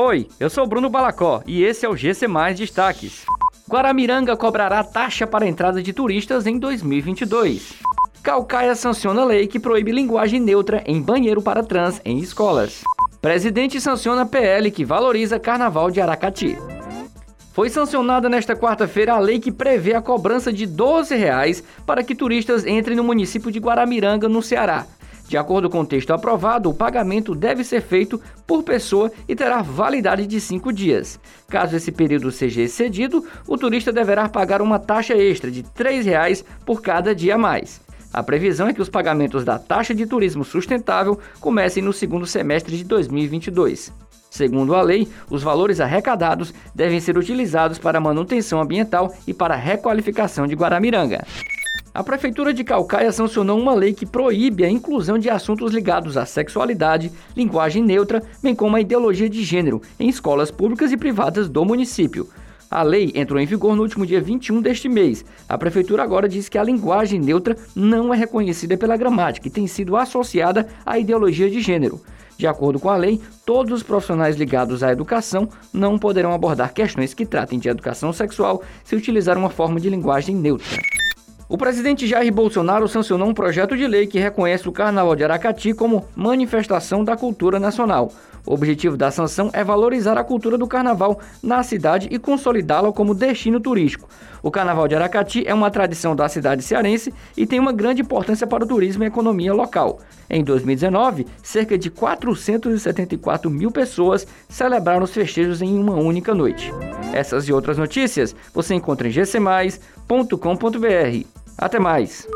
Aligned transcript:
Oi, 0.00 0.28
eu 0.38 0.48
sou 0.48 0.64
Bruno 0.64 0.88
Balacó 0.88 1.42
e 1.44 1.64
esse 1.64 1.84
é 1.84 1.88
o 1.88 1.96
GC 1.96 2.28
Mais 2.28 2.56
Destaques. 2.56 3.24
Guaramiranga 3.68 4.36
cobrará 4.36 4.84
taxa 4.84 5.26
para 5.26 5.44
entrada 5.44 5.82
de 5.82 5.92
turistas 5.92 6.46
em 6.46 6.56
2022. 6.56 7.74
Calcaia 8.22 8.76
sanciona 8.76 9.24
lei 9.24 9.48
que 9.48 9.58
proíbe 9.58 9.90
linguagem 9.90 10.38
neutra 10.38 10.84
em 10.86 11.02
banheiro 11.02 11.42
para 11.42 11.64
trans 11.64 12.00
em 12.04 12.20
escolas. 12.20 12.84
Presidente 13.20 13.80
sanciona 13.80 14.24
PL 14.24 14.70
que 14.70 14.84
valoriza 14.84 15.40
Carnaval 15.40 15.90
de 15.90 16.00
Aracati. 16.00 16.56
Foi 17.52 17.68
sancionada 17.68 18.28
nesta 18.28 18.54
quarta-feira 18.54 19.14
a 19.14 19.18
lei 19.18 19.40
que 19.40 19.50
prevê 19.50 19.94
a 19.94 20.00
cobrança 20.00 20.52
de 20.52 20.64
12 20.64 21.16
reais 21.16 21.60
para 21.84 22.04
que 22.04 22.14
turistas 22.14 22.64
entrem 22.64 22.96
no 22.96 23.02
município 23.02 23.50
de 23.50 23.58
Guaramiranga, 23.58 24.28
no 24.28 24.42
Ceará. 24.42 24.86
De 25.28 25.36
acordo 25.36 25.68
com 25.68 25.80
o 25.80 25.86
texto 25.86 26.10
aprovado, 26.10 26.70
o 26.70 26.74
pagamento 26.74 27.34
deve 27.34 27.62
ser 27.62 27.82
feito 27.82 28.18
por 28.46 28.62
pessoa 28.62 29.12
e 29.28 29.36
terá 29.36 29.60
validade 29.60 30.26
de 30.26 30.40
cinco 30.40 30.72
dias. 30.72 31.20
Caso 31.48 31.76
esse 31.76 31.92
período 31.92 32.32
seja 32.32 32.62
excedido, 32.62 33.22
o 33.46 33.58
turista 33.58 33.92
deverá 33.92 34.26
pagar 34.26 34.62
uma 34.62 34.78
taxa 34.78 35.14
extra 35.14 35.50
de 35.50 35.60
R$ 35.60 35.66
3,00 35.76 36.44
por 36.64 36.80
cada 36.80 37.14
dia 37.14 37.34
a 37.34 37.38
mais. 37.38 37.78
A 38.10 38.22
previsão 38.22 38.68
é 38.68 38.72
que 38.72 38.80
os 38.80 38.88
pagamentos 38.88 39.44
da 39.44 39.58
taxa 39.58 39.94
de 39.94 40.06
turismo 40.06 40.44
sustentável 40.44 41.20
comecem 41.40 41.82
no 41.82 41.92
segundo 41.92 42.24
semestre 42.24 42.78
de 42.78 42.84
2022. 42.84 43.92
Segundo 44.30 44.74
a 44.74 44.80
lei, 44.80 45.08
os 45.28 45.42
valores 45.42 45.78
arrecadados 45.78 46.54
devem 46.74 47.00
ser 47.00 47.18
utilizados 47.18 47.78
para 47.78 48.00
manutenção 48.00 48.62
ambiental 48.62 49.14
e 49.26 49.34
para 49.34 49.56
requalificação 49.56 50.46
de 50.46 50.54
Guaramiranga. 50.54 51.26
A 51.98 52.04
Prefeitura 52.04 52.54
de 52.54 52.62
Calcaia 52.62 53.10
sancionou 53.10 53.58
uma 53.58 53.74
lei 53.74 53.92
que 53.92 54.06
proíbe 54.06 54.64
a 54.64 54.70
inclusão 54.70 55.18
de 55.18 55.28
assuntos 55.28 55.74
ligados 55.74 56.16
à 56.16 56.24
sexualidade, 56.24 57.10
linguagem 57.36 57.82
neutra, 57.82 58.22
bem 58.40 58.54
como 58.54 58.76
a 58.76 58.80
ideologia 58.80 59.28
de 59.28 59.42
gênero, 59.42 59.82
em 59.98 60.08
escolas 60.08 60.48
públicas 60.48 60.92
e 60.92 60.96
privadas 60.96 61.48
do 61.48 61.64
município. 61.64 62.28
A 62.70 62.84
lei 62.84 63.10
entrou 63.16 63.40
em 63.40 63.46
vigor 63.46 63.74
no 63.74 63.82
último 63.82 64.06
dia 64.06 64.20
21 64.20 64.62
deste 64.62 64.88
mês. 64.88 65.24
A 65.48 65.58
Prefeitura 65.58 66.04
agora 66.04 66.28
diz 66.28 66.48
que 66.48 66.56
a 66.56 66.62
linguagem 66.62 67.18
neutra 67.18 67.56
não 67.74 68.14
é 68.14 68.16
reconhecida 68.16 68.76
pela 68.76 68.96
gramática 68.96 69.48
e 69.48 69.50
tem 69.50 69.66
sido 69.66 69.96
associada 69.96 70.68
à 70.86 71.00
ideologia 71.00 71.50
de 71.50 71.60
gênero. 71.60 72.00
De 72.36 72.46
acordo 72.46 72.78
com 72.78 72.90
a 72.90 72.96
lei, 72.96 73.20
todos 73.44 73.72
os 73.72 73.82
profissionais 73.82 74.36
ligados 74.36 74.84
à 74.84 74.92
educação 74.92 75.48
não 75.72 75.98
poderão 75.98 76.32
abordar 76.32 76.72
questões 76.72 77.12
que 77.12 77.26
tratem 77.26 77.58
de 77.58 77.68
educação 77.68 78.12
sexual 78.12 78.62
se 78.84 78.94
utilizar 78.94 79.36
uma 79.36 79.50
forma 79.50 79.80
de 79.80 79.90
linguagem 79.90 80.36
neutra. 80.36 80.78
O 81.48 81.56
presidente 81.56 82.06
Jair 82.06 82.30
Bolsonaro 82.30 82.86
sancionou 82.86 83.26
um 83.26 83.32
projeto 83.32 83.74
de 83.74 83.86
lei 83.86 84.06
que 84.06 84.18
reconhece 84.18 84.68
o 84.68 84.72
Carnaval 84.72 85.16
de 85.16 85.24
Aracati 85.24 85.72
como 85.72 86.04
manifestação 86.14 87.02
da 87.02 87.16
cultura 87.16 87.58
nacional. 87.58 88.12
O 88.44 88.52
objetivo 88.52 88.98
da 88.98 89.10
sanção 89.10 89.48
é 89.54 89.64
valorizar 89.64 90.18
a 90.18 90.24
cultura 90.24 90.58
do 90.58 90.66
carnaval 90.66 91.18
na 91.42 91.62
cidade 91.62 92.06
e 92.10 92.18
consolidá-la 92.18 92.92
como 92.92 93.14
destino 93.14 93.60
turístico. 93.60 94.10
O 94.42 94.50
Carnaval 94.50 94.86
de 94.88 94.94
Aracati 94.94 95.42
é 95.46 95.54
uma 95.54 95.70
tradição 95.70 96.14
da 96.14 96.28
cidade 96.28 96.62
cearense 96.62 97.14
e 97.34 97.46
tem 97.46 97.58
uma 97.58 97.72
grande 97.72 98.02
importância 98.02 98.46
para 98.46 98.64
o 98.64 98.66
turismo 98.66 99.02
e 99.02 99.06
a 99.06 99.08
economia 99.08 99.54
local. 99.54 100.00
Em 100.28 100.44
2019, 100.44 101.26
cerca 101.42 101.78
de 101.78 101.90
474 101.90 103.50
mil 103.50 103.70
pessoas 103.70 104.26
celebraram 104.50 105.04
os 105.04 105.12
festejos 105.12 105.62
em 105.62 105.78
uma 105.78 105.94
única 105.94 106.34
noite. 106.34 106.70
Essas 107.12 107.48
e 107.48 107.54
outras 107.54 107.78
notícias 107.78 108.36
você 108.52 108.74
encontra 108.74 109.08
em 109.08 109.10
gcmais.com.br. 109.10 111.37
Até 111.58 111.80
mais! 111.80 112.28